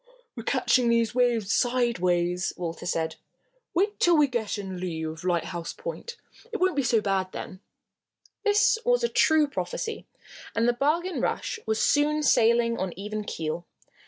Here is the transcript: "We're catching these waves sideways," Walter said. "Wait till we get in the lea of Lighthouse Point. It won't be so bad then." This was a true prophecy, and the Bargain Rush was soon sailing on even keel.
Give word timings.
"We're 0.35 0.41
catching 0.41 0.89
these 0.89 1.13
waves 1.13 1.53
sideways," 1.53 2.53
Walter 2.57 2.87
said. 2.87 3.17
"Wait 3.75 3.99
till 3.99 4.17
we 4.17 4.25
get 4.25 4.57
in 4.57 4.73
the 4.73 4.79
lea 4.81 5.03
of 5.03 5.23
Lighthouse 5.23 5.73
Point. 5.73 6.17
It 6.51 6.57
won't 6.57 6.75
be 6.75 6.81
so 6.81 7.01
bad 7.01 7.33
then." 7.33 7.59
This 8.43 8.79
was 8.83 9.03
a 9.03 9.07
true 9.09 9.47
prophecy, 9.47 10.07
and 10.55 10.67
the 10.67 10.73
Bargain 10.73 11.21
Rush 11.21 11.59
was 11.67 11.79
soon 11.85 12.23
sailing 12.23 12.79
on 12.79 12.93
even 12.97 13.23
keel. 13.23 13.67